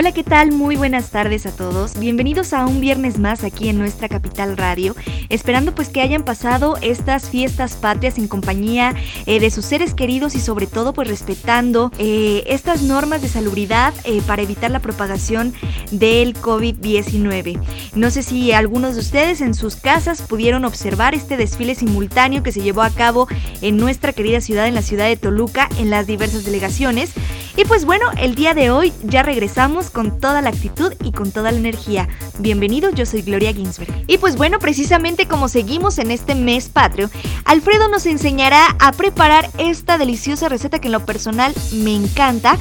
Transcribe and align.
Hola, 0.00 0.12
¿qué 0.12 0.24
tal? 0.24 0.50
Muy 0.50 0.76
buenas 0.76 1.10
tardes 1.10 1.44
a 1.44 1.54
todos. 1.54 1.98
Bienvenidos 1.98 2.54
a 2.54 2.64
un 2.64 2.80
viernes 2.80 3.18
más 3.18 3.44
aquí 3.44 3.68
en 3.68 3.76
nuestra 3.76 4.08
capital 4.08 4.56
radio. 4.56 4.96
Esperando 5.28 5.74
pues 5.74 5.90
que 5.90 6.00
hayan 6.00 6.24
pasado 6.24 6.78
estas 6.80 7.28
fiestas 7.28 7.74
patrias 7.74 8.16
en 8.16 8.26
compañía 8.26 8.94
eh, 9.26 9.40
de 9.40 9.50
sus 9.50 9.66
seres 9.66 9.92
queridos 9.92 10.34
y 10.34 10.40
sobre 10.40 10.66
todo 10.66 10.94
pues 10.94 11.06
respetando 11.06 11.92
eh, 11.98 12.44
estas 12.46 12.80
normas 12.80 13.20
de 13.20 13.28
salubridad 13.28 13.92
eh, 14.04 14.22
para 14.26 14.40
evitar 14.40 14.70
la 14.70 14.78
propagación 14.78 15.52
del 15.90 16.34
COVID-19. 16.34 17.60
No 17.94 18.10
sé 18.10 18.22
si 18.22 18.52
algunos 18.52 18.94
de 18.94 19.00
ustedes 19.00 19.42
en 19.42 19.52
sus 19.52 19.76
casas 19.76 20.22
pudieron 20.22 20.64
observar 20.64 21.14
este 21.14 21.36
desfile 21.36 21.74
simultáneo 21.74 22.42
que 22.42 22.52
se 22.52 22.62
llevó 22.62 22.80
a 22.80 22.88
cabo 22.88 23.28
en 23.60 23.76
nuestra 23.76 24.14
querida 24.14 24.40
ciudad, 24.40 24.66
en 24.66 24.74
la 24.74 24.80
ciudad 24.80 25.08
de 25.08 25.18
Toluca, 25.18 25.68
en 25.78 25.90
las 25.90 26.06
diversas 26.06 26.46
delegaciones. 26.46 27.12
Y 27.56 27.64
pues 27.66 27.84
bueno, 27.84 28.06
el 28.16 28.34
día 28.34 28.54
de 28.54 28.70
hoy 28.70 28.92
ya 29.02 29.22
regresamos 29.22 29.89
con 29.90 30.20
toda 30.20 30.42
la 30.42 30.50
actitud 30.50 30.92
y 31.02 31.12
con 31.12 31.32
toda 31.32 31.52
la 31.52 31.58
energía. 31.58 32.08
Bienvenidos, 32.38 32.94
yo 32.94 33.06
soy 33.06 33.22
Gloria 33.22 33.52
Ginsberg. 33.52 34.04
Y 34.06 34.18
pues 34.18 34.36
bueno, 34.36 34.58
precisamente 34.58 35.26
como 35.26 35.48
seguimos 35.48 35.98
en 35.98 36.10
este 36.10 36.34
mes 36.34 36.68
patrio, 36.68 37.10
Alfredo 37.44 37.88
nos 37.88 38.06
enseñará 38.06 38.76
a 38.78 38.92
preparar 38.92 39.50
esta 39.58 39.98
deliciosa 39.98 40.48
receta 40.48 40.78
que 40.78 40.88
en 40.88 40.92
lo 40.92 41.04
personal 41.04 41.54
me 41.72 41.94
encanta, 41.94 42.56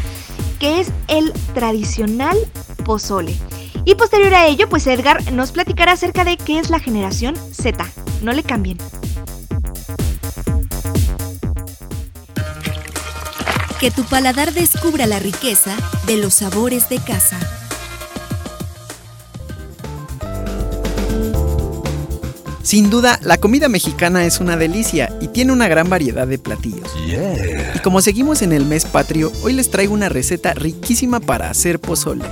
que 0.60 0.80
es 0.80 0.92
el 1.08 1.32
tradicional 1.54 2.38
pozole. 2.86 3.36
Y 3.86 3.96
posterior 3.96 4.34
a 4.34 4.46
ello, 4.46 4.70
pues 4.70 4.86
Edgar 4.88 5.31
nos 5.31 5.52
platicará 5.52 5.94
acerca 5.94 6.23
de 6.23 6.38
qué 6.38 6.59
es 6.59 6.70
la 6.70 6.80
generación 6.80 7.36
Z. 7.52 7.86
No 8.22 8.34
le 8.34 8.44
cambien. 8.44 8.78
Que 13.80 13.91
tu 13.91 14.03
paladar 14.03 14.53
descubra 14.53 15.08
la 15.08 15.19
riqueza 15.19 15.73
de 16.05 16.17
los 16.17 16.33
sabores 16.33 16.89
de 16.89 16.97
casa. 16.99 17.39
Sin 22.61 22.89
duda, 22.89 23.17
la 23.23 23.38
comida 23.38 23.69
mexicana 23.69 24.25
es 24.25 24.41
una 24.41 24.57
delicia 24.57 25.16
y 25.22 25.30
tiene 25.30 25.53
una 25.53 25.69
gran 25.69 25.89
variedad 25.89 26.27
de 26.27 26.38
platillos. 26.38 26.91
Y 27.73 27.80
como 27.80 28.02
seguimos 28.02 28.41
en 28.41 28.52
el 28.52 28.66
mes 28.66 28.83
patrio, 28.83 29.31
hoy 29.44 29.53
les 29.53 29.72
traigo 29.72 29.94
una 29.94 30.09
receta 30.09 30.53
riquísima 30.53 31.22
para 31.22 31.50
hacer 31.50 31.80
pozole. 31.80 32.25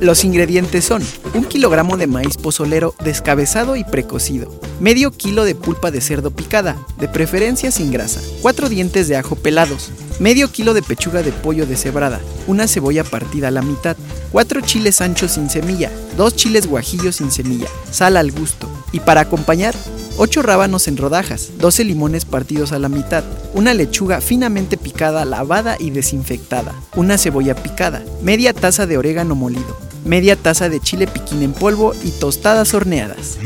Los 0.00 0.24
ingredientes 0.24 0.84
son 0.84 1.04
un 1.34 1.44
kilogramo 1.44 1.96
de 1.96 2.08
maíz 2.08 2.36
pozolero 2.36 2.96
descabezado 3.04 3.76
y 3.76 3.84
precocido, 3.84 4.60
medio 4.80 5.12
kilo 5.12 5.44
de 5.44 5.54
pulpa 5.54 5.92
de 5.92 6.00
cerdo 6.00 6.32
picada, 6.32 6.76
de 6.98 7.06
preferencia 7.08 7.70
sin 7.70 7.92
grasa, 7.92 8.20
cuatro 8.42 8.68
dientes 8.68 9.06
de 9.06 9.16
ajo 9.16 9.36
pelados, 9.36 9.90
medio 10.18 10.50
kilo 10.50 10.74
de 10.74 10.82
pechuga 10.82 11.22
de 11.22 11.32
pollo 11.32 11.66
deshebrada, 11.66 12.20
una 12.46 12.66
cebolla 12.66 13.04
partida 13.04 13.48
a 13.48 13.50
la 13.50 13.62
mitad, 13.62 13.96
cuatro 14.32 14.60
chiles 14.60 15.00
anchos 15.00 15.32
sin 15.32 15.50
semilla, 15.50 15.90
dos 16.16 16.34
chiles 16.36 16.66
guajillos 16.66 17.16
sin 17.16 17.30
semilla, 17.30 17.68
sal 17.90 18.16
al 18.16 18.32
gusto, 18.32 18.68
y 18.92 19.00
para 19.00 19.22
acompañar, 19.22 19.74
8 20.20 20.42
rábanos 20.42 20.88
en 20.88 20.96
rodajas, 20.96 21.50
12 21.58 21.84
limones 21.84 22.24
partidos 22.24 22.72
a 22.72 22.80
la 22.80 22.88
mitad, 22.88 23.22
una 23.54 23.72
lechuga 23.72 24.20
finamente 24.20 24.76
picada, 24.76 25.24
lavada 25.24 25.76
y 25.78 25.90
desinfectada, 25.90 26.74
una 26.96 27.18
cebolla 27.18 27.54
picada, 27.54 28.02
media 28.20 28.52
taza 28.52 28.86
de 28.86 28.98
orégano 28.98 29.36
molido, 29.36 29.78
media 30.04 30.34
taza 30.34 30.68
de 30.68 30.80
chile 30.80 31.06
piquín 31.06 31.42
en 31.42 31.52
polvo 31.52 31.94
y 32.02 32.10
tostadas 32.10 32.74
horneadas. 32.74 33.38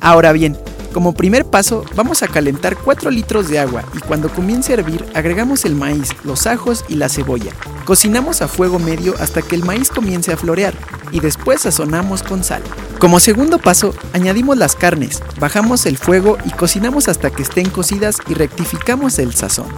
Ahora 0.00 0.30
bien, 0.30 0.56
como 0.96 1.12
primer 1.12 1.44
paso, 1.44 1.84
vamos 1.94 2.22
a 2.22 2.26
calentar 2.26 2.74
4 2.74 3.10
litros 3.10 3.50
de 3.50 3.58
agua 3.58 3.84
y 3.94 3.98
cuando 3.98 4.30
comience 4.30 4.72
a 4.72 4.76
hervir 4.76 5.04
agregamos 5.12 5.66
el 5.66 5.74
maíz, 5.74 6.08
los 6.24 6.46
ajos 6.46 6.86
y 6.88 6.94
la 6.94 7.10
cebolla. 7.10 7.52
Cocinamos 7.84 8.40
a 8.40 8.48
fuego 8.48 8.78
medio 8.78 9.14
hasta 9.20 9.42
que 9.42 9.56
el 9.56 9.62
maíz 9.62 9.90
comience 9.90 10.32
a 10.32 10.38
florear 10.38 10.72
y 11.12 11.20
después 11.20 11.60
sazonamos 11.60 12.22
con 12.22 12.42
sal. 12.42 12.62
Como 12.98 13.20
segundo 13.20 13.58
paso, 13.58 13.94
añadimos 14.14 14.56
las 14.56 14.74
carnes, 14.74 15.22
bajamos 15.38 15.84
el 15.84 15.98
fuego 15.98 16.38
y 16.46 16.50
cocinamos 16.52 17.08
hasta 17.08 17.30
que 17.30 17.42
estén 17.42 17.68
cocidas 17.68 18.16
y 18.26 18.32
rectificamos 18.32 19.18
el 19.18 19.34
sazón. 19.34 19.68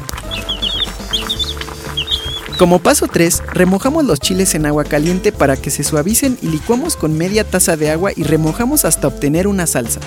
Como 2.59 2.79
paso 2.79 3.09
3, 3.09 3.43
remojamos 3.55 4.05
los 4.05 4.21
chiles 4.21 4.55
en 4.55 4.67
agua 4.67 4.85
caliente 4.85 5.33
para 5.33 5.57
que 5.57 5.71
se 5.71 5.83
suavicen 5.83 6.39
y 6.43 6.47
licuamos 6.47 6.95
con 6.95 7.19
media 7.19 7.43
taza 7.43 7.77
de 7.77 7.91
agua 7.91 8.13
y 8.15 8.23
remojamos 8.23 8.85
hasta 8.85 9.09
obtener 9.09 9.49
una 9.49 9.67
salsa. 9.67 9.99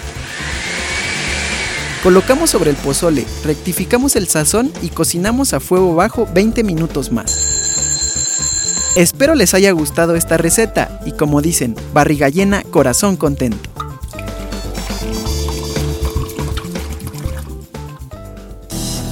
Colocamos 2.04 2.50
sobre 2.50 2.72
el 2.72 2.76
pozole, 2.78 3.28
rectificamos 3.44 4.16
el 4.16 4.28
sazón 4.28 4.72
y 4.82 4.90
cocinamos 4.90 5.54
a 5.54 5.60
fuego 5.60 5.94
bajo 5.94 6.28
20 6.34 6.64
minutos 6.64 7.12
más. 7.12 8.92
Espero 8.96 9.36
les 9.36 9.54
haya 9.54 9.72
gustado 9.72 10.16
esta 10.16 10.38
receta 10.38 11.00
y 11.06 11.12
como 11.12 11.44
dicen, 11.44 11.76
barriga 11.94 12.28
llena, 12.30 12.64
corazón 12.64 13.18
contento. 13.18 13.70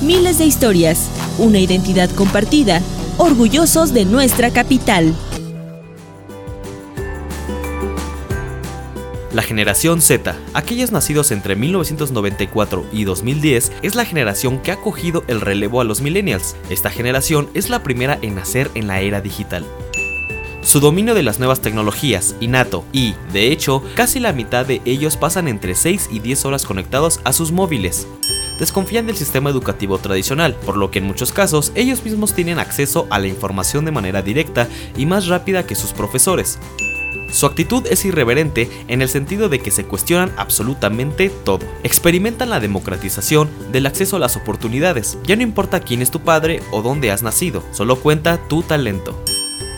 Miles 0.02 0.40
de 0.40 0.46
historias, 0.46 1.10
una 1.38 1.60
identidad 1.60 2.10
compartida 2.10 2.82
orgullosos 3.18 3.94
de 3.94 4.06
nuestra 4.06 4.50
capital. 4.50 5.14
La 9.32 9.44
generación 9.44 10.02
Z, 10.02 10.36
aquellos 10.56 10.92
nacidos 10.92 11.30
entre 11.32 11.56
1994 11.56 12.86
y 12.92 13.04
2010, 13.04 13.72
es 13.84 13.94
la 13.94 14.04
generación 14.04 14.60
que 14.60 14.72
ha 14.72 14.82
cogido 14.82 15.24
el 15.28 15.40
relevo 15.40 15.82
a 15.82 15.84
los 15.84 16.02
millennials. 16.02 16.56
Esta 16.72 16.90
generación 16.90 17.48
es 17.54 17.70
la 17.70 17.84
primera 17.84 18.18
en 18.24 18.34
nacer 18.34 18.72
en 18.74 18.88
la 18.88 19.02
era 19.02 19.22
digital. 19.22 19.66
Su 20.64 20.80
dominio 20.80 21.14
de 21.14 21.22
las 21.24 21.38
nuevas 21.38 21.62
tecnologías, 21.62 22.36
innato, 22.40 22.84
y, 22.92 23.14
de 23.32 23.52
hecho, 23.52 23.84
casi 23.96 24.20
la 24.20 24.34
mitad 24.34 24.66
de 24.66 24.82
ellos 24.86 25.16
pasan 25.16 25.48
entre 25.48 25.76
6 25.76 26.10
y 26.12 26.20
10 26.20 26.46
horas 26.46 26.66
conectados 26.66 27.20
a 27.24 27.32
sus 27.32 27.52
móviles 27.52 28.08
desconfían 28.60 29.08
del 29.08 29.16
sistema 29.16 29.50
educativo 29.50 29.98
tradicional, 29.98 30.54
por 30.66 30.76
lo 30.76 30.92
que 30.92 31.00
en 31.00 31.06
muchos 31.06 31.32
casos 31.32 31.72
ellos 31.76 32.04
mismos 32.04 32.34
tienen 32.34 32.60
acceso 32.60 33.08
a 33.10 33.18
la 33.18 33.28
información 33.28 33.86
de 33.86 33.92
manera 33.92 34.22
directa 34.22 34.68
y 34.98 35.06
más 35.06 35.28
rápida 35.28 35.66
que 35.66 35.76
sus 35.76 35.94
profesores. 35.94 36.60
Su 37.32 37.46
actitud 37.46 37.86
es 37.88 38.06
irreverente 38.06 38.70
en 38.88 39.02
el 39.02 39.10
sentido 39.10 39.50
de 39.50 39.60
que 39.60 39.72
se 39.72 39.86
cuestionan 39.86 40.34
absolutamente 40.38 41.30
todo. 41.30 41.66
Experimentan 41.84 42.50
la 42.50 42.60
democratización 42.60 43.50
del 43.72 43.86
acceso 43.86 44.16
a 44.16 44.20
las 44.20 44.36
oportunidades. 44.36 45.18
Ya 45.24 45.36
no 45.36 45.44
importa 45.44 45.80
quién 45.80 46.02
es 46.02 46.12
tu 46.12 46.22
padre 46.22 46.62
o 46.72 46.82
dónde 46.82 47.12
has 47.12 47.24
nacido, 47.24 47.64
solo 47.72 47.98
cuenta 47.98 48.38
tu 48.48 48.64
talento 48.64 49.16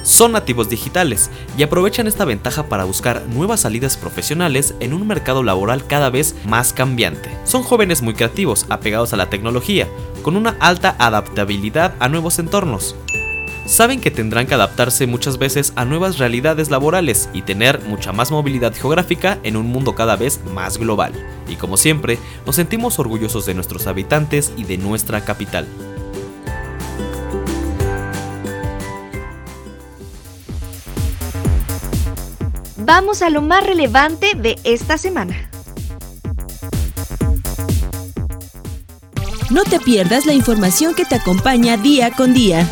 son 0.03 0.31
nativos 0.31 0.69
digitales 0.69 1.29
y 1.57 1.63
aprovechan 1.63 2.07
esta 2.07 2.25
ventaja 2.25 2.67
para 2.67 2.84
buscar 2.84 3.23
nuevas 3.28 3.62
salidas 3.62 3.97
profesionales 3.97 4.73
en 4.79 4.94
un 4.94 5.07
mercado 5.07 5.44
laboral 5.44 5.85
cada 5.85 6.09
vez 6.09 6.35
más 6.45 6.73
cambiante. 6.73 7.29
Son 7.44 7.63
jóvenes 7.63 8.01
muy 8.01 8.13
creativos, 8.13 8.66
apegados 8.69 9.13
a 9.13 9.18
la 9.18 9.29
tecnología, 9.29 9.88
con 10.23 10.35
una 10.35 10.56
alta 10.59 10.95
adaptabilidad 11.00 11.95
a 12.00 12.09
nuevos 12.09 12.39
entornos. 12.39 12.95
Saben 13.72 14.02
que 14.02 14.12
tendrán 14.12 14.48
que 14.48 14.54
adaptarse 14.54 15.08
muchas 15.08 15.38
veces 15.38 15.72
a 15.78 15.86
nuevas 15.86 16.18
realidades 16.18 16.70
laborales 16.70 17.30
y 17.32 17.44
tener 17.44 17.80
mucha 17.84 18.12
más 18.12 18.30
movilidad 18.30 18.74
geográfica 18.76 19.40
en 19.44 19.56
un 19.56 19.68
mundo 19.68 19.96
cada 19.96 20.18
vez 20.18 20.42
más 20.54 20.78
global. 20.78 21.14
Y 21.48 21.56
como 21.56 21.78
siempre, 21.78 22.20
nos 22.46 22.58
sentimos 22.58 23.00
orgullosos 23.00 23.46
de 23.46 23.54
nuestros 23.54 23.88
habitantes 23.88 24.52
y 24.58 24.66
de 24.66 24.78
nuestra 24.78 25.24
capital. 25.24 25.66
Vamos 32.75 33.22
a 33.22 33.30
lo 33.30 33.42
más 33.42 33.66
relevante 33.66 34.34
de 34.36 34.60
esta 34.66 34.98
semana. 34.98 35.50
No 39.50 39.63
te 39.63 39.80
pierdas 39.80 40.25
la 40.25 40.34
información 40.34 40.94
que 40.94 41.06
te 41.06 41.16
acompaña 41.16 41.78
día 41.78 42.12
con 42.12 42.34
día. 42.34 42.68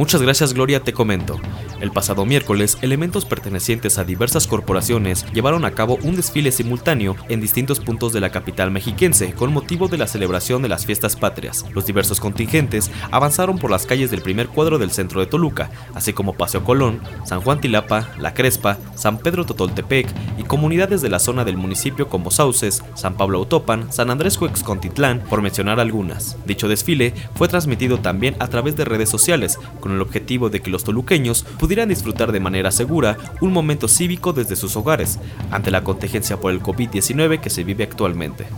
Muchas 0.00 0.22
gracias 0.22 0.54
Gloria, 0.54 0.80
te 0.80 0.94
comento. 0.94 1.38
El 1.78 1.90
pasado 1.90 2.24
miércoles, 2.24 2.78
elementos 2.80 3.26
pertenecientes 3.26 3.98
a 3.98 4.04
diversas 4.04 4.46
corporaciones 4.46 5.26
llevaron 5.34 5.66
a 5.66 5.72
cabo 5.72 5.98
un 6.02 6.16
desfile 6.16 6.52
simultáneo 6.52 7.16
en 7.28 7.42
distintos 7.42 7.80
puntos 7.80 8.14
de 8.14 8.20
la 8.20 8.30
capital 8.30 8.70
mexiquense 8.70 9.34
con 9.34 9.52
motivo 9.52 9.88
de 9.88 9.98
la 9.98 10.06
celebración 10.06 10.62
de 10.62 10.70
las 10.70 10.86
fiestas 10.86 11.16
patrias. 11.16 11.66
Los 11.74 11.84
diversos 11.84 12.18
contingentes 12.18 12.90
avanzaron 13.10 13.58
por 13.58 13.70
las 13.70 13.84
calles 13.84 14.10
del 14.10 14.22
primer 14.22 14.48
cuadro 14.48 14.78
del 14.78 14.90
centro 14.90 15.20
de 15.20 15.26
Toluca, 15.26 15.70
así 15.92 16.14
como 16.14 16.32
Paseo 16.32 16.64
Colón, 16.64 17.02
San 17.26 17.42
Juan 17.42 17.60
Tilapa, 17.60 18.08
La 18.18 18.32
Crespa, 18.32 18.78
San 18.94 19.18
Pedro 19.18 19.44
Totoltepec 19.44 20.08
comunidades 20.50 21.00
de 21.00 21.08
la 21.08 21.20
zona 21.20 21.44
del 21.44 21.56
municipio 21.56 22.08
como 22.08 22.32
Sauces, 22.32 22.82
San 22.94 23.14
Pablo 23.14 23.38
Autopan, 23.38 23.92
San 23.92 24.10
Andrés 24.10 24.36
Cuexcontitlán, 24.36 25.20
por 25.20 25.42
mencionar 25.42 25.78
algunas. 25.78 26.36
Dicho 26.44 26.66
desfile 26.66 27.14
fue 27.36 27.46
transmitido 27.46 28.00
también 28.00 28.34
a 28.40 28.48
través 28.48 28.74
de 28.74 28.84
redes 28.84 29.08
sociales, 29.08 29.60
con 29.78 29.92
el 29.92 30.00
objetivo 30.00 30.50
de 30.50 30.58
que 30.58 30.70
los 30.70 30.82
toluqueños 30.82 31.44
pudieran 31.60 31.88
disfrutar 31.88 32.32
de 32.32 32.40
manera 32.40 32.72
segura 32.72 33.16
un 33.40 33.52
momento 33.52 33.86
cívico 33.86 34.32
desde 34.32 34.56
sus 34.56 34.74
hogares, 34.74 35.20
ante 35.52 35.70
la 35.70 35.84
contingencia 35.84 36.40
por 36.40 36.50
el 36.50 36.60
COVID-19 36.60 37.38
que 37.38 37.48
se 37.48 37.62
vive 37.62 37.84
actualmente. 37.84 38.48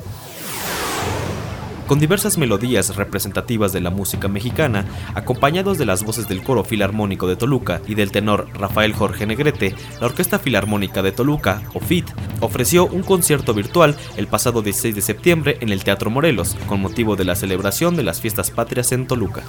Con 1.87 1.99
diversas 1.99 2.39
melodías 2.39 2.97
representativas 2.97 3.73
de 3.73 3.81
la 3.81 3.91
música 3.91 4.29
mexicana, 4.29 4.85
acompañados 5.15 5.79
de 5.79 5.85
las 5.85 6.05
voces 6.05 6.29
del 6.29 6.43
coro 6.43 6.65
filarmónico 6.65 7.27
de 7.27 7.37
Toluca 7.37 7.83
y 7.87 7.95
del 7.95 8.13
tenor 8.13 8.49
Rafael 8.55 8.95
Jorge 8.95 9.27
Negrete, 9.27 9.75
la 10.01 10.07
Orquesta 10.07 10.39
Filarmónica 10.39 11.03
de 11.03 11.13
Toluca, 11.13 11.63
o 11.75 11.81
FIT, 11.81 12.07
ofreció 12.41 12.87
un 12.87 13.03
concierto 13.03 13.53
virtual 13.53 13.97
el 14.17 14.27
pasado 14.27 14.63
16 14.63 14.95
de 14.95 15.03
septiembre 15.03 15.59
en 15.61 15.71
el 15.71 15.85
Teatro 15.85 16.09
Morelos, 16.09 16.57
con 16.67 16.81
motivo 16.81 17.17
de 17.17 17.25
la 17.25 17.35
celebración 17.35 17.97
de 17.97 18.05
las 18.05 18.21
fiestas 18.21 18.51
patrias 18.51 18.93
en 18.93 19.07
Toluca. 19.07 19.43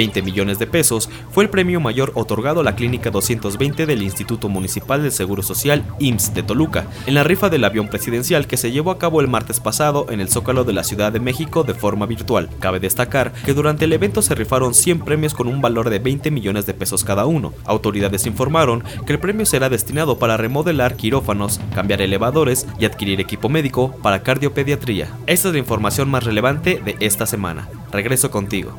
20 0.00 0.22
millones 0.22 0.58
de 0.58 0.66
pesos, 0.66 1.10
fue 1.30 1.44
el 1.44 1.50
premio 1.50 1.78
mayor 1.78 2.12
otorgado 2.14 2.60
a 2.60 2.64
la 2.64 2.74
Clínica 2.74 3.10
220 3.10 3.84
del 3.84 4.02
Instituto 4.02 4.48
Municipal 4.48 5.02
del 5.02 5.12
Seguro 5.12 5.42
Social 5.42 5.84
IMSS 5.98 6.32
de 6.32 6.42
Toluca, 6.42 6.86
en 7.04 7.12
la 7.12 7.22
rifa 7.22 7.50
del 7.50 7.64
avión 7.64 7.88
presidencial 7.88 8.46
que 8.46 8.56
se 8.56 8.72
llevó 8.72 8.92
a 8.92 8.98
cabo 8.98 9.20
el 9.20 9.28
martes 9.28 9.60
pasado 9.60 10.06
en 10.08 10.20
el 10.20 10.30
Zócalo 10.30 10.64
de 10.64 10.72
la 10.72 10.84
Ciudad 10.84 11.12
de 11.12 11.20
México 11.20 11.64
de 11.64 11.74
forma 11.74 12.06
virtual. 12.06 12.48
Cabe 12.60 12.80
destacar 12.80 13.34
que 13.44 13.52
durante 13.52 13.84
el 13.84 13.92
evento 13.92 14.22
se 14.22 14.34
rifaron 14.34 14.72
100 14.72 15.00
premios 15.00 15.34
con 15.34 15.48
un 15.48 15.60
valor 15.60 15.90
de 15.90 15.98
20 15.98 16.30
millones 16.30 16.64
de 16.64 16.72
pesos 16.72 17.04
cada 17.04 17.26
uno. 17.26 17.52
Autoridades 17.66 18.24
informaron 18.24 18.82
que 19.04 19.12
el 19.12 19.20
premio 19.20 19.44
será 19.44 19.68
destinado 19.68 20.18
para 20.18 20.38
remodelar 20.38 20.96
quirófanos, 20.96 21.60
cambiar 21.74 22.00
elevadores 22.00 22.66
y 22.78 22.86
adquirir 22.86 23.20
equipo 23.20 23.50
médico 23.50 23.94
para 24.02 24.22
cardiopediatría. 24.22 25.08
Esta 25.26 25.48
es 25.48 25.52
la 25.52 25.60
información 25.60 26.10
más 26.10 26.24
relevante 26.24 26.80
de 26.82 26.96
esta 27.00 27.26
semana. 27.26 27.68
Regreso 27.92 28.30
contigo. 28.30 28.74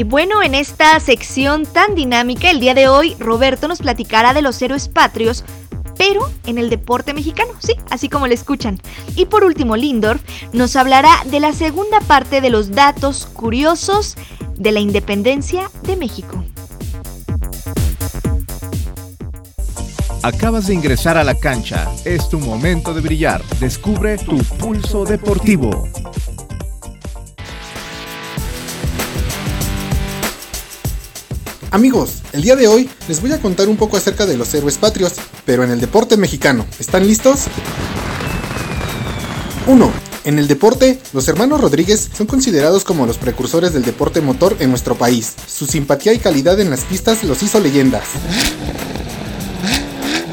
Y 0.00 0.04
bueno, 0.04 0.42
en 0.42 0.54
esta 0.54 0.98
sección 0.98 1.66
tan 1.66 1.94
dinámica, 1.94 2.50
el 2.50 2.58
día 2.58 2.72
de 2.72 2.88
hoy 2.88 3.14
Roberto 3.18 3.68
nos 3.68 3.80
platicará 3.80 4.32
de 4.32 4.40
los 4.40 4.62
héroes 4.62 4.88
patrios, 4.88 5.44
pero 5.98 6.26
en 6.46 6.56
el 6.56 6.70
deporte 6.70 7.12
mexicano, 7.12 7.52
sí, 7.58 7.74
así 7.90 8.08
como 8.08 8.26
le 8.26 8.32
escuchan. 8.32 8.80
Y 9.14 9.26
por 9.26 9.44
último, 9.44 9.76
Lindorf 9.76 10.22
nos 10.54 10.74
hablará 10.74 11.10
de 11.26 11.38
la 11.38 11.52
segunda 11.52 12.00
parte 12.00 12.40
de 12.40 12.48
los 12.48 12.70
datos 12.70 13.26
curiosos 13.26 14.16
de 14.56 14.72
la 14.72 14.80
independencia 14.80 15.70
de 15.82 15.96
México. 15.98 16.42
Acabas 20.22 20.66
de 20.66 20.72
ingresar 20.72 21.18
a 21.18 21.24
la 21.24 21.34
cancha. 21.34 21.90
Es 22.06 22.30
tu 22.30 22.40
momento 22.40 22.94
de 22.94 23.02
brillar. 23.02 23.42
Descubre 23.60 24.16
tu 24.16 24.38
pulso 24.38 25.04
deportivo. 25.04 25.86
Amigos, 31.72 32.22
el 32.32 32.42
día 32.42 32.56
de 32.56 32.66
hoy 32.66 32.90
les 33.06 33.20
voy 33.20 33.30
a 33.30 33.40
contar 33.40 33.68
un 33.68 33.76
poco 33.76 33.96
acerca 33.96 34.26
de 34.26 34.36
los 34.36 34.52
héroes 34.54 34.76
patrios, 34.76 35.12
pero 35.46 35.62
en 35.62 35.70
el 35.70 35.80
deporte 35.80 36.16
mexicano. 36.16 36.66
¿Están 36.80 37.06
listos? 37.06 37.42
1. 39.68 39.92
En 40.24 40.38
el 40.40 40.48
deporte, 40.48 41.00
los 41.12 41.28
hermanos 41.28 41.60
Rodríguez 41.60 42.10
son 42.12 42.26
considerados 42.26 42.82
como 42.82 43.06
los 43.06 43.18
precursores 43.18 43.72
del 43.72 43.84
deporte 43.84 44.20
motor 44.20 44.56
en 44.58 44.70
nuestro 44.70 44.96
país. 44.96 45.34
Su 45.46 45.66
simpatía 45.66 46.12
y 46.12 46.18
calidad 46.18 46.58
en 46.58 46.70
las 46.70 46.80
pistas 46.80 47.22
los 47.22 47.40
hizo 47.44 47.60
leyendas. 47.60 48.02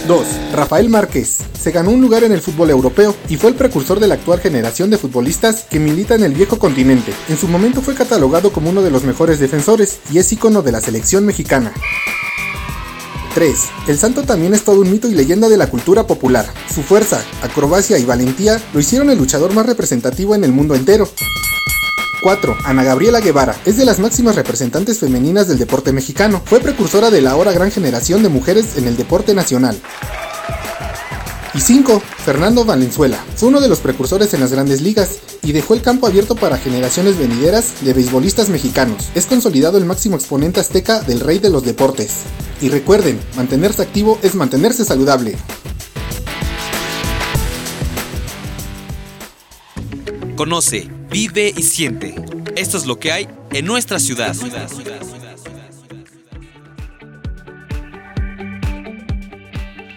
2. 0.07 0.25
Rafael 0.53 0.89
Márquez. 0.89 1.37
Se 1.61 1.71
ganó 1.71 1.91
un 1.91 2.01
lugar 2.01 2.23
en 2.23 2.31
el 2.31 2.41
fútbol 2.41 2.69
europeo 2.69 3.13
y 3.27 3.35
fue 3.35 3.49
el 3.49 3.55
precursor 3.55 3.99
de 3.99 4.07
la 4.07 4.15
actual 4.15 4.39
generación 4.39 4.89
de 4.89 4.97
futbolistas 4.97 5.65
que 5.69 5.79
milita 5.79 6.15
en 6.15 6.23
el 6.23 6.33
viejo 6.33 6.57
continente. 6.57 7.13
En 7.27 7.37
su 7.37 7.47
momento 7.47 7.81
fue 7.81 7.93
catalogado 7.93 8.51
como 8.53 8.69
uno 8.69 8.81
de 8.81 8.89
los 8.89 9.03
mejores 9.03 9.39
defensores 9.39 9.99
y 10.11 10.19
es 10.19 10.31
ícono 10.31 10.61
de 10.61 10.71
la 10.71 10.81
selección 10.81 11.25
mexicana. 11.25 11.73
3. 13.35 13.55
El 13.87 13.97
santo 13.97 14.23
también 14.23 14.53
es 14.53 14.63
todo 14.63 14.81
un 14.81 14.89
mito 14.89 15.07
y 15.09 15.13
leyenda 15.13 15.49
de 15.49 15.57
la 15.57 15.67
cultura 15.67 16.07
popular. 16.07 16.45
Su 16.73 16.81
fuerza, 16.81 17.21
acrobacia 17.43 17.99
y 17.99 18.05
valentía 18.05 18.61
lo 18.73 18.79
hicieron 18.79 19.09
el 19.09 19.17
luchador 19.17 19.53
más 19.53 19.65
representativo 19.65 20.33
en 20.33 20.43
el 20.43 20.53
mundo 20.53 20.73
entero. 20.73 21.07
4. 22.21 22.57
Ana 22.65 22.83
Gabriela 22.83 23.19
Guevara 23.19 23.55
es 23.65 23.77
de 23.77 23.85
las 23.85 23.99
máximas 23.99 24.35
representantes 24.35 24.99
femeninas 24.99 25.47
del 25.47 25.57
deporte 25.57 25.91
mexicano. 25.93 26.41
Fue 26.45 26.59
precursora 26.59 27.09
de 27.09 27.21
la 27.21 27.31
ahora 27.31 27.51
gran 27.51 27.71
generación 27.71 28.23
de 28.23 28.29
mujeres 28.29 28.77
en 28.77 28.87
el 28.87 28.97
deporte 28.97 29.33
nacional. 29.33 29.79
Y 31.53 31.61
5. 31.61 32.01
Fernando 32.23 32.65
Valenzuela. 32.65 33.17
Fue 33.35 33.49
uno 33.49 33.59
de 33.59 33.67
los 33.67 33.79
precursores 33.79 34.33
en 34.33 34.41
las 34.41 34.51
grandes 34.51 34.81
ligas 34.81 35.17
y 35.41 35.53
dejó 35.53 35.73
el 35.73 35.81
campo 35.81 36.05
abierto 36.05 36.35
para 36.35 36.57
generaciones 36.57 37.17
venideras 37.17 37.83
de 37.83 37.93
beisbolistas 37.93 38.49
mexicanos. 38.49 39.09
Es 39.15 39.25
consolidado 39.25 39.77
el 39.77 39.85
máximo 39.85 40.15
exponente 40.15 40.59
azteca 40.59 40.99
del 41.01 41.19
rey 41.19 41.39
de 41.39 41.49
los 41.49 41.63
deportes. 41.63 42.11
Y 42.61 42.69
recuerden, 42.69 43.19
mantenerse 43.35 43.81
activo 43.81 44.19
es 44.21 44.35
mantenerse 44.35 44.85
saludable. 44.85 45.35
Conoce, 50.37 50.87
vive 51.09 51.51
y 51.57 51.63
siente. 51.63 52.13
Esto 52.55 52.77
es 52.77 52.85
lo 52.85 52.99
que 52.99 53.11
hay 53.11 53.27
en 53.51 53.65
nuestra 53.65 53.97
ciudad. 53.97 54.35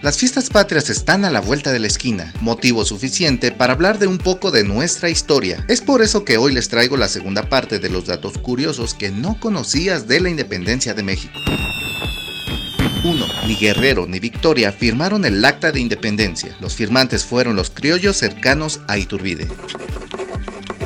Las 0.01 0.17
fiestas 0.17 0.49
patrias 0.49 0.89
están 0.89 1.27
a 1.27 1.31
la 1.31 1.43
vuelta 1.43 1.73
de 1.73 1.79
la 1.79 1.89
esquina, 1.89 2.33
motivo 2.41 2.87
suficiente 2.87 3.53
para 3.53 3.75
hablar 3.75 3.99
de 3.99 4.07
un 4.07 4.17
poco 4.17 4.51
de 4.51 4.65
nuestra 4.65 5.11
historia. 5.11 5.63
Es 5.69 5.83
por 5.83 6.01
eso 6.01 6.25
que 6.25 6.39
hoy 6.39 6.55
les 6.55 6.71
traigo 6.71 6.97
la 6.97 7.09
segunda 7.09 7.51
parte 7.51 7.79
de 7.79 7.91
los 7.91 8.07
datos 8.07 8.39
curiosos 8.39 8.95
que 8.95 9.11
no 9.11 9.39
conocías 9.39 10.09
de 10.09 10.21
la 10.21 10.31
independencia 10.31 10.95
de 10.95 11.03
México. 11.03 11.39
1. 13.05 13.27
Ni 13.47 13.57
Guerrero 13.57 14.07
ni 14.07 14.21
Victoria 14.21 14.73
firmaron 14.73 15.27
el 15.27 15.45
acta 15.45 15.71
de 15.71 15.81
independencia. 15.81 16.57
Los 16.61 16.77
firmantes 16.77 17.27
fueron 17.27 17.57
los 17.57 17.69
criollos 17.69 18.17
cercanos 18.17 18.81
a 18.89 18.97
Iturbide. 18.97 19.47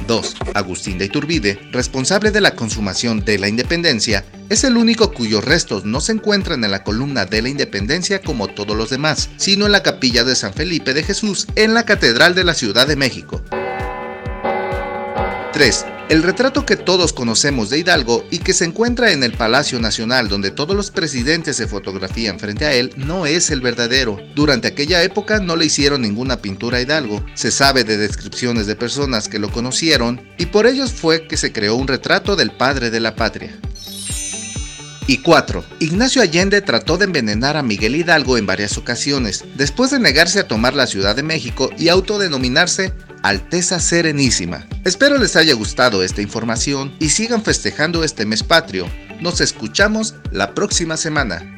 2. 0.07 0.37
Agustín 0.55 0.99
de 0.99 1.07
Iturbide, 1.07 1.59
responsable 1.73 2.31
de 2.31 2.41
la 2.41 2.55
consumación 2.55 3.25
de 3.25 3.39
la 3.39 3.49
independencia, 3.49 4.25
es 4.49 4.65
el 4.65 4.77
único 4.77 5.13
cuyos 5.13 5.45
restos 5.45 5.85
no 5.85 6.01
se 6.01 6.13
encuentran 6.13 6.63
en 6.65 6.71
la 6.71 6.85
columna 6.85 7.25
de 7.25 7.43
la 7.43 7.49
independencia 7.49 8.21
como 8.21 8.49
todos 8.49 8.77
los 8.77 8.91
demás, 8.91 9.31
sino 9.37 9.67
en 9.67 9.73
la 9.73 9.83
capilla 9.83 10.25
de 10.25 10.37
San 10.37 10.53
Felipe 10.53 10.95
de 10.95 11.03
Jesús 11.03 11.47
en 11.57 11.75
la 11.75 11.85
Catedral 11.85 12.35
de 12.35 12.45
la 12.45 12.55
Ciudad 12.55 12.87
de 12.87 12.97
México. 12.97 13.43
3. 15.53 15.87
El 16.11 16.23
retrato 16.23 16.67
que 16.67 16.77
todos 16.77 17.15
conocemos 17.15 17.71
de 17.71 17.79
Hidalgo 17.79 18.27
y 18.31 18.39
que 18.39 18.53
se 18.53 18.67
encuentra 18.67 19.13
en 19.13 19.23
el 19.23 19.33
Palacio 19.33 19.81
Nacional 19.81 20.29
donde 20.29 20.51
todos 20.51 20.77
los 20.77 20.91
presidentes 20.91 21.57
se 21.57 21.67
fotografían 21.67 22.39
frente 22.39 22.67
a 22.67 22.75
él 22.75 22.93
no 22.97 23.25
es 23.25 23.51
el 23.51 23.63
verdadero. 23.63 24.19
Durante 24.35 24.69
aquella 24.69 25.03
época 25.03 25.41
no 25.41 25.57
le 25.57 25.65
hicieron 25.65 26.03
ninguna 26.03 26.43
pintura 26.43 26.77
a 26.77 26.83
Hidalgo. 26.83 27.25
Se 27.33 27.51
sabe 27.51 27.85
de 27.85 27.97
descripciones 27.97 28.67
de 28.67 28.77
personas 28.77 29.29
que 29.29 29.39
lo 29.39 29.51
conocieron 29.51 30.21
y 30.37 30.47
por 30.47 30.67
ellos 30.67 30.93
fue 30.93 31.27
que 31.27 31.39
se 31.39 31.55
creó 31.55 31.75
un 31.75 31.89
retrato 31.89 32.37
del 32.37 32.53
padre 32.53 32.91
de 32.91 33.01
la 33.01 33.17
patria. 33.17 33.59
Y 35.07 35.19
4. 35.19 35.65
Ignacio 35.81 36.21
Allende 36.21 36.61
trató 36.61 36.99
de 36.99 37.07
envenenar 37.07 37.57
a 37.57 37.63
Miguel 37.63 37.97
Hidalgo 37.97 38.37
en 38.37 38.47
varias 38.47 38.77
ocasiones, 38.79 39.45
después 39.55 39.91
de 39.91 39.99
negarse 39.99 40.39
a 40.41 40.49
tomar 40.49 40.75
la 40.75 40.87
Ciudad 40.87 41.17
de 41.17 41.23
México 41.23 41.71
y 41.79 41.89
autodenominarse 41.89 42.93
Alteza 43.25 43.81
Serenísima. 43.81 44.67
Espero 44.85 45.17
les 45.17 45.35
haya 45.35 45.55
gustado 45.55 46.03
esta 46.03 46.21
información 46.21 46.95
y 47.01 47.09
sigan 47.09 47.43
festejando 47.43 48.05
este 48.05 48.27
mes 48.27 48.43
patrio. 48.43 48.87
Nos 49.23 49.41
escuchamos 49.41 50.15
la 50.31 50.53
próxima 50.53 50.99
semana. 50.99 51.54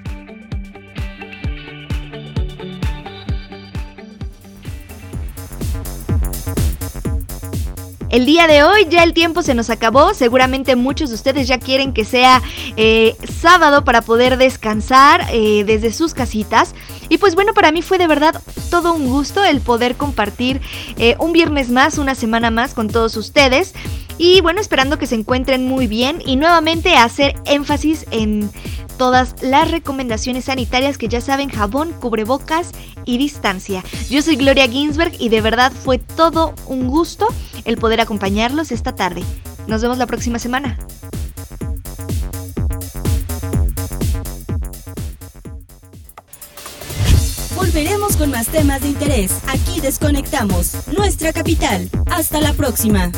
El 8.16 8.24
día 8.24 8.46
de 8.46 8.62
hoy 8.62 8.86
ya 8.88 9.02
el 9.02 9.12
tiempo 9.12 9.42
se 9.42 9.52
nos 9.52 9.68
acabó, 9.68 10.14
seguramente 10.14 10.74
muchos 10.74 11.10
de 11.10 11.16
ustedes 11.16 11.48
ya 11.48 11.58
quieren 11.58 11.92
que 11.92 12.06
sea 12.06 12.40
eh, 12.78 13.14
sábado 13.42 13.84
para 13.84 14.00
poder 14.00 14.38
descansar 14.38 15.26
eh, 15.30 15.64
desde 15.66 15.92
sus 15.92 16.14
casitas. 16.14 16.74
Y 17.10 17.18
pues 17.18 17.34
bueno, 17.34 17.52
para 17.52 17.72
mí 17.72 17.82
fue 17.82 17.98
de 17.98 18.06
verdad 18.06 18.40
todo 18.70 18.94
un 18.94 19.06
gusto 19.06 19.44
el 19.44 19.60
poder 19.60 19.96
compartir 19.96 20.62
eh, 20.96 21.14
un 21.18 21.32
viernes 21.32 21.68
más, 21.68 21.98
una 21.98 22.14
semana 22.14 22.50
más 22.50 22.72
con 22.72 22.88
todos 22.88 23.18
ustedes. 23.18 23.74
Y 24.16 24.40
bueno, 24.40 24.62
esperando 24.62 24.98
que 24.98 25.06
se 25.06 25.14
encuentren 25.14 25.68
muy 25.68 25.86
bien 25.86 26.22
y 26.24 26.36
nuevamente 26.36 26.96
hacer 26.96 27.34
énfasis 27.44 28.06
en 28.12 28.50
todas 28.96 29.34
las 29.42 29.70
recomendaciones 29.70 30.46
sanitarias 30.46 30.96
que 30.96 31.08
ya 31.08 31.20
saben, 31.20 31.50
jabón, 31.50 31.92
cubrebocas 31.92 32.72
y 33.06 33.16
distancia. 33.16 33.82
Yo 34.10 34.20
soy 34.20 34.36
Gloria 34.36 34.68
Ginsberg 34.68 35.14
y 35.18 35.30
de 35.30 35.40
verdad 35.40 35.72
fue 35.72 35.98
todo 35.98 36.54
un 36.66 36.88
gusto 36.88 37.26
el 37.64 37.78
poder 37.78 38.02
acompañarlos 38.02 38.72
esta 38.72 38.94
tarde. 38.94 39.24
Nos 39.66 39.80
vemos 39.80 39.96
la 39.96 40.06
próxima 40.06 40.38
semana. 40.38 40.78
Volveremos 47.54 48.16
con 48.16 48.30
más 48.30 48.48
temas 48.48 48.82
de 48.82 48.88
interés. 48.88 49.32
Aquí 49.48 49.80
desconectamos 49.80 50.74
nuestra 50.96 51.32
capital. 51.32 51.90
Hasta 52.10 52.40
la 52.40 52.52
próxima. 52.52 53.10